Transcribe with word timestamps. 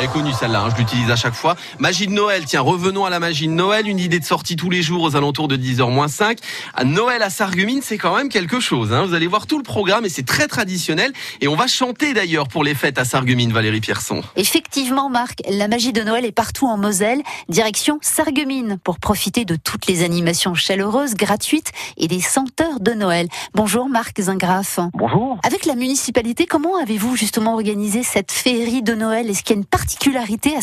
Elle 0.00 0.06
est 0.06 0.12
connue 0.14 0.32
celle-là, 0.32 0.62
hein, 0.62 0.70
je 0.72 0.78
l'utilise 0.78 1.10
à 1.10 1.16
chaque 1.16 1.34
fois. 1.34 1.56
Magie 1.78 2.06
de 2.06 2.12
Noël, 2.12 2.46
tiens, 2.46 2.62
revenons 2.62 3.04
à 3.04 3.10
la 3.10 3.20
magie 3.20 3.48
de 3.48 3.52
Noël. 3.52 3.86
Une 3.86 3.98
idée 3.98 4.18
de 4.18 4.24
sortie 4.24 4.56
tous 4.56 4.70
les 4.70 4.80
jours 4.80 5.02
aux 5.02 5.14
alentours 5.14 5.46
de 5.46 5.58
10h 5.58 5.90
moins 5.90 6.08
5. 6.08 6.38
À 6.74 6.84
Noël 6.84 7.20
à 7.20 7.28
Sarreguemines, 7.28 7.82
c'est 7.82 7.98
quand 7.98 8.16
même 8.16 8.30
quelque 8.30 8.60
chose. 8.60 8.94
Hein. 8.94 9.04
Vous 9.04 9.12
allez 9.12 9.26
voir 9.26 9.46
tout 9.46 9.58
le 9.58 9.62
programme 9.62 10.06
et 10.06 10.08
c'est 10.08 10.24
très 10.24 10.46
traditionnel. 10.46 11.12
Et 11.42 11.48
on 11.48 11.54
va 11.54 11.66
chanter 11.66 12.14
d'ailleurs 12.14 12.48
pour 12.48 12.64
les 12.64 12.74
fêtes 12.74 12.98
à 12.98 13.04
Sarreguemines, 13.04 13.52
Valérie 13.52 13.82
Pierson. 13.82 14.22
Effectivement, 14.36 15.10
Marc, 15.10 15.42
la 15.50 15.68
magie 15.68 15.92
de 15.92 16.00
Noël 16.00 16.24
est 16.24 16.32
partout 16.32 16.66
en 16.66 16.78
Moselle. 16.78 17.20
Direction 17.50 17.98
Sarreguemines 18.00 18.78
pour 18.82 19.00
profiter 19.00 19.44
de 19.44 19.56
toutes 19.56 19.86
les 19.86 20.02
animations 20.02 20.54
chaleureuses, 20.54 21.12
gratuites 21.12 21.72
et 21.98 22.08
des 22.08 22.22
senteurs 22.22 22.80
de 22.80 22.92
Noël. 22.92 23.28
Bonjour 23.52 23.90
Marc 23.90 24.18
Zingraf. 24.18 24.80
Bonjour. 24.94 25.38
Avec 25.42 25.66
la 25.66 25.74
municipalité, 25.74 26.46
comment 26.46 26.78
avez-vous 26.78 27.16
justement 27.16 27.52
organisé 27.52 28.02
cette 28.02 28.32
féerie 28.32 28.82
de 28.82 28.94
Noël? 28.94 29.28
Est-ce 29.28 29.42
qu'il 29.42 29.56
y 29.56 29.58
a 29.58 29.60
une 29.60 29.66
particularité 29.90 30.56
à 30.56 30.60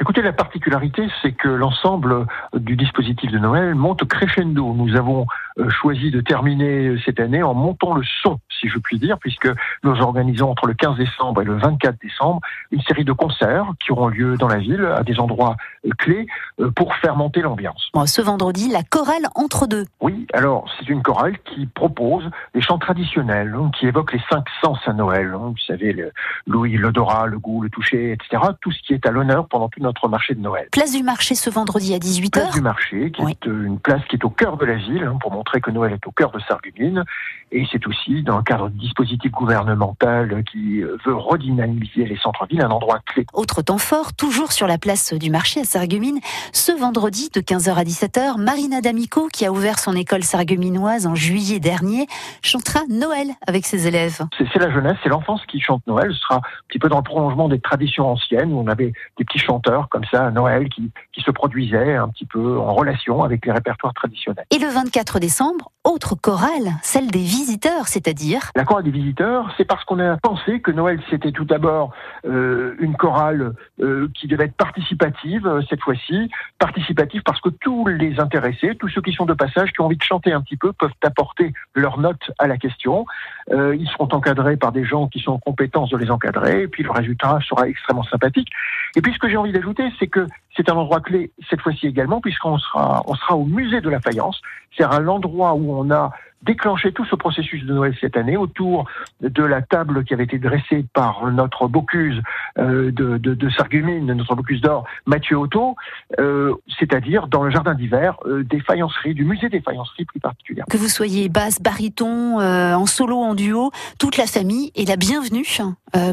Écoutez, 0.00 0.22
la 0.22 0.32
particularité, 0.32 1.08
c'est 1.20 1.32
que 1.32 1.48
l'ensemble 1.48 2.26
du 2.54 2.76
dispositif 2.76 3.32
de 3.32 3.38
Noël 3.38 3.74
monte 3.74 4.06
crescendo. 4.06 4.72
Nous 4.72 4.94
avons 4.94 5.26
choisi 5.70 6.10
de 6.10 6.20
terminer 6.20 6.96
cette 7.04 7.20
année 7.20 7.42
en 7.42 7.54
montant 7.54 7.94
le 7.94 8.02
son, 8.22 8.38
si 8.60 8.68
je 8.68 8.78
puis 8.78 8.98
dire, 8.98 9.18
puisque 9.18 9.48
nous 9.84 10.00
organisons 10.00 10.50
entre 10.50 10.66
le 10.66 10.74
15 10.74 10.96
décembre 10.96 11.42
et 11.42 11.44
le 11.44 11.56
24 11.56 11.96
décembre 12.02 12.40
une 12.70 12.82
série 12.82 13.04
de 13.04 13.12
concerts 13.12 13.66
qui 13.80 13.92
auront 13.92 14.08
lieu 14.08 14.36
dans 14.36 14.48
la 14.48 14.58
ville 14.58 14.84
à 14.84 15.02
des 15.02 15.18
endroits 15.18 15.56
euh, 15.86 15.90
clés 15.98 16.26
euh, 16.60 16.70
pour 16.70 16.94
faire 16.96 17.16
monter 17.16 17.40
l'ambiance. 17.40 17.88
Bon, 17.94 18.04
ce 18.06 18.20
vendredi, 18.20 18.68
la 18.70 18.82
chorale 18.82 19.26
entre 19.34 19.66
deux. 19.66 19.84
Oui, 20.00 20.26
alors 20.34 20.70
c'est 20.78 20.88
une 20.88 21.02
chorale 21.02 21.38
qui 21.44 21.66
propose 21.66 22.28
des 22.54 22.60
chants 22.60 22.78
traditionnels, 22.78 23.54
qui 23.78 23.86
évoquent 23.86 24.12
les 24.12 24.22
cinq 24.30 24.44
sens 24.62 24.78
à 24.86 24.92
Noël. 24.92 25.32
hein. 25.34 25.52
Vous 25.52 25.64
savez, 25.66 25.92
le- 25.92 26.12
l'ouïe, 26.46 26.76
l'odorat, 26.76 27.26
le 27.26 27.38
goût, 27.38 27.62
le 27.62 27.70
toucher, 27.70 28.12
etc. 28.12 28.42
Tout 28.60 28.72
ce 28.72 28.82
qui 28.82 28.92
est 28.94 29.06
à 29.06 29.10
l'honneur 29.10 29.46
pendant 29.48 29.68
tout 29.68 29.80
notre 29.80 30.08
marché 30.08 30.34
de 30.34 30.40
Noël. 30.40 30.68
Place 30.72 30.92
du 30.94 31.02
marché 31.02 31.34
ce 31.34 31.48
vendredi 31.50 31.94
à 31.94 31.98
Place 31.98 32.10
18h. 32.12 32.52
du 32.52 32.60
marché, 32.60 33.10
qui 33.10 33.22
Oui. 33.22 33.32
est 33.32 33.48
euh, 33.48 33.64
une 33.64 33.78
place 33.78 34.02
qui 34.08 34.16
est 34.16 34.24
au 34.24 34.30
cœur 34.30 34.56
de 34.58 34.64
la 34.66 34.74
ville, 34.74 35.04
hein, 35.04 35.16
pour 35.20 35.32
montrer 35.32 35.45
que 35.60 35.70
Noël 35.70 35.92
est 35.92 36.06
au 36.06 36.10
cœur 36.10 36.30
de 36.30 36.40
Sarreguemines. 36.40 37.04
Et 37.52 37.64
c'est 37.70 37.86
aussi 37.86 38.22
dans 38.22 38.38
le 38.38 38.42
cadre 38.42 38.68
du 38.70 38.78
dispositif 38.78 39.30
gouvernemental 39.30 40.42
qui 40.50 40.82
euh, 40.82 40.98
veut 41.06 41.14
redynamiser 41.14 42.04
les 42.04 42.16
centres-villes, 42.16 42.62
un 42.62 42.70
endroit 42.70 42.98
clé. 43.06 43.24
Autre 43.32 43.62
temps 43.62 43.78
fort, 43.78 44.14
toujours 44.14 44.50
sur 44.50 44.66
la 44.66 44.78
place 44.78 45.14
du 45.14 45.30
marché 45.30 45.60
à 45.60 45.64
Sarreguemines, 45.64 46.18
ce 46.52 46.72
vendredi 46.72 47.30
de 47.32 47.40
15h 47.40 47.74
à 47.74 47.84
17h, 47.84 48.40
Marina 48.40 48.80
D'Amico, 48.80 49.28
qui 49.32 49.46
a 49.46 49.52
ouvert 49.52 49.78
son 49.78 49.94
école 49.94 50.24
sarregueminoise 50.24 51.06
en 51.06 51.14
juillet 51.14 51.60
dernier, 51.60 52.06
chantera 52.42 52.80
Noël 52.90 53.28
avec 53.46 53.64
ses 53.64 53.86
élèves. 53.86 54.26
C'est 54.36 54.46
c'est 54.52 54.58
la 54.58 54.72
jeunesse, 54.72 54.96
c'est 55.02 55.08
l'enfance 55.08 55.44
qui 55.46 55.60
chante 55.60 55.86
Noël. 55.86 56.10
Ce 56.12 56.18
sera 56.20 56.36
un 56.36 56.40
petit 56.68 56.78
peu 56.78 56.88
dans 56.88 56.96
le 56.96 57.02
prolongement 57.02 57.48
des 57.48 57.60
traditions 57.60 58.10
anciennes 58.10 58.52
où 58.52 58.58
on 58.58 58.66
avait 58.66 58.92
des 59.18 59.24
petits 59.24 59.38
chanteurs 59.38 59.88
comme 59.90 60.04
ça 60.10 60.26
à 60.26 60.30
Noël 60.30 60.68
qui, 60.68 60.90
qui 61.12 61.20
se 61.20 61.30
produisaient 61.30 61.94
un 61.94 62.08
petit 62.08 62.24
peu 62.24 62.58
en 62.58 62.74
relation 62.74 63.22
avec 63.22 63.44
les 63.44 63.52
répertoires 63.52 63.94
traditionnels. 63.94 64.46
Et 64.50 64.58
le 64.58 64.68
24 64.68 65.20
décembre, 65.20 65.35
autre 65.84 66.14
chorale, 66.14 66.72
celle 66.82 67.10
des 67.10 67.20
visiteurs, 67.20 67.86
c'est-à-dire 67.86 68.50
La 68.56 68.64
chorale 68.64 68.84
des 68.84 68.90
visiteurs, 68.90 69.52
c'est 69.56 69.64
parce 69.64 69.84
qu'on 69.84 69.98
a 70.00 70.16
pensé 70.16 70.60
que 70.60 70.70
Noël, 70.70 71.00
c'était 71.10 71.32
tout 71.32 71.44
d'abord 71.44 71.92
euh, 72.26 72.74
une 72.80 72.96
chorale 72.96 73.54
euh, 73.80 74.08
qui 74.14 74.26
devait 74.26 74.44
être 74.44 74.56
participative 74.56 75.46
euh, 75.46 75.62
cette 75.68 75.80
fois-ci. 75.80 76.30
Participative 76.58 77.22
parce 77.24 77.40
que 77.40 77.50
tous 77.50 77.86
les 77.86 78.18
intéressés, 78.18 78.74
tous 78.76 78.88
ceux 78.88 79.00
qui 79.00 79.12
sont 79.12 79.26
de 79.26 79.34
passage, 79.34 79.72
qui 79.72 79.80
ont 79.80 79.86
envie 79.86 79.96
de 79.96 80.02
chanter 80.02 80.32
un 80.32 80.40
petit 80.40 80.56
peu, 80.56 80.72
peuvent 80.72 80.90
apporter 81.04 81.52
leurs 81.74 81.98
notes 81.98 82.30
à 82.38 82.46
la 82.46 82.56
question. 82.56 83.06
Ils 83.52 83.88
seront 83.92 84.08
encadrés 84.10 84.56
par 84.56 84.72
des 84.72 84.84
gens 84.84 85.06
qui 85.06 85.20
sont 85.20 85.32
en 85.32 85.38
compétence 85.38 85.90
de 85.90 85.96
les 85.96 86.10
encadrer, 86.10 86.62
et 86.62 86.68
puis 86.68 86.82
le 86.82 86.90
résultat 86.90 87.38
sera 87.46 87.68
extrêmement 87.68 88.02
sympathique. 88.02 88.48
Et 88.96 89.02
puis 89.02 89.12
ce 89.12 89.18
que 89.18 89.28
j'ai 89.28 89.36
envie 89.36 89.52
d'ajouter, 89.52 89.92
c'est 89.98 90.08
que 90.08 90.26
c'est 90.56 90.68
un 90.70 90.74
endroit 90.74 91.00
clé 91.00 91.30
cette 91.48 91.60
fois-ci 91.60 91.86
également, 91.86 92.20
puisqu'on 92.20 92.58
sera, 92.58 93.02
on 93.06 93.14
sera 93.14 93.36
au 93.36 93.44
musée 93.44 93.80
de 93.80 93.88
la 93.88 94.00
faïence, 94.00 94.40
c'est-à-dire 94.74 94.96
à 94.96 95.00
l'endroit 95.00 95.54
où 95.54 95.78
on 95.78 95.90
a 95.90 96.10
déclenché 96.42 96.92
tout 96.92 97.04
ce 97.04 97.16
processus 97.16 97.64
de 97.64 97.72
Noël 97.72 97.94
cette 98.00 98.16
année 98.16 98.36
autour 98.36 98.86
de 99.20 99.42
la 99.42 99.62
table 99.62 100.04
qui 100.04 100.14
avait 100.14 100.24
été 100.24 100.38
dressée 100.38 100.84
par 100.92 101.30
notre 101.30 101.66
Bocuse 101.68 102.20
euh, 102.58 102.90
de, 102.92 103.18
de, 103.18 103.34
de 103.34 103.50
Sarreguemines, 103.50 104.06
notre 104.12 104.34
Bocuse 104.34 104.60
d'or, 104.60 104.84
Mathieu 105.06 105.36
Otto, 105.36 105.76
euh, 106.18 106.54
c'est-à-dire 106.78 107.26
dans 107.26 107.42
le 107.42 107.50
jardin 107.50 107.74
d'hiver 107.74 108.16
euh, 108.26 108.44
des 108.44 108.60
faïenceries, 108.60 109.14
du 109.14 109.24
musée 109.24 109.48
des 109.48 109.60
faïenceries 109.60 110.04
plus 110.04 110.20
particulièrement. 110.20 110.68
que 110.70 110.76
vous 110.76 110.88
soyez 110.88 111.28
basse, 111.28 111.60
baryton, 111.60 112.40
en 112.40 112.86
solo, 112.86 113.18
en 113.18 113.34
duo, 113.34 113.70
toute 113.98 114.16
la 114.16 114.26
famille 114.26 114.70
est 114.76 114.88
la 114.88 114.96
bienvenue 114.96 115.44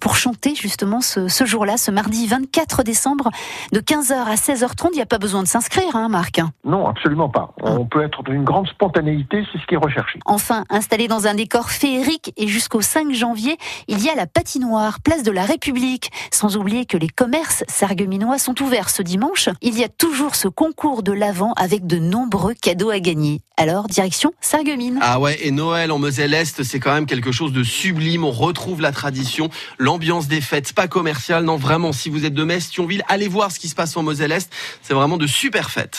pour 0.00 0.16
chanter 0.16 0.54
justement 0.54 1.00
ce, 1.00 1.28
ce 1.28 1.44
jour-là, 1.44 1.76
ce 1.76 1.90
mardi 1.90 2.26
24 2.26 2.82
décembre, 2.82 3.30
de 3.72 3.80
15h 3.80 4.12
à 4.12 4.34
16h30. 4.34 4.90
Il 4.92 4.96
n'y 4.96 5.02
a 5.02 5.06
pas 5.06 5.18
besoin 5.18 5.42
de 5.42 5.48
s'inscrire, 5.48 5.94
hein, 5.96 6.08
Marc. 6.08 6.40
Non, 6.64 6.86
absolument 6.86 7.28
pas. 7.28 7.54
On 7.62 7.86
peut 7.86 8.02
être 8.02 8.22
d'une 8.22 8.44
grande 8.44 8.68
spontanéité, 8.68 9.44
c'est 9.52 9.58
ce 9.58 9.66
qui 9.66 9.74
est 9.74 9.78
recherché. 9.78 10.09
Enfin, 10.24 10.64
installé 10.70 11.08
dans 11.08 11.26
un 11.26 11.34
décor 11.34 11.70
féerique 11.70 12.32
et 12.36 12.48
jusqu'au 12.48 12.80
5 12.80 13.12
janvier, 13.12 13.56
il 13.88 14.02
y 14.02 14.08
a 14.08 14.14
la 14.14 14.26
patinoire, 14.26 15.00
place 15.00 15.22
de 15.22 15.30
la 15.30 15.44
République. 15.44 16.10
Sans 16.32 16.56
oublier 16.56 16.86
que 16.86 16.96
les 16.96 17.08
commerces 17.08 17.64
sargueminois 17.68 18.38
sont 18.38 18.60
ouverts 18.62 18.90
ce 18.90 19.02
dimanche. 19.02 19.48
Il 19.62 19.78
y 19.78 19.84
a 19.84 19.88
toujours 19.88 20.34
ce 20.34 20.48
concours 20.48 21.02
de 21.02 21.12
l'Avent 21.12 21.52
avec 21.54 21.86
de 21.86 21.98
nombreux 21.98 22.54
cadeaux 22.54 22.90
à 22.90 23.00
gagner. 23.00 23.40
Alors, 23.60 23.88
direction 23.88 24.32
Sarreguemines. 24.40 24.98
Ah 25.02 25.20
ouais, 25.20 25.38
et 25.46 25.50
Noël 25.50 25.92
en 25.92 25.98
Moselle-Est, 25.98 26.62
c'est 26.62 26.80
quand 26.80 26.94
même 26.94 27.04
quelque 27.04 27.30
chose 27.30 27.52
de 27.52 27.62
sublime. 27.62 28.24
On 28.24 28.30
retrouve 28.30 28.80
la 28.80 28.90
tradition, 28.90 29.50
l'ambiance 29.76 30.28
des 30.28 30.40
fêtes, 30.40 30.72
pas 30.72 30.88
commerciale. 30.88 31.44
Non, 31.44 31.56
vraiment, 31.56 31.92
si 31.92 32.08
vous 32.08 32.24
êtes 32.24 32.32
de 32.32 32.42
Metz, 32.42 32.70
Thionville, 32.70 33.04
allez 33.06 33.28
voir 33.28 33.52
ce 33.52 33.58
qui 33.58 33.68
se 33.68 33.74
passe 33.74 33.94
en 33.98 34.02
Moselle-Est. 34.02 34.50
C'est 34.80 34.94
vraiment 34.94 35.18
de 35.18 35.26
super 35.26 35.70
fêtes. 35.70 35.98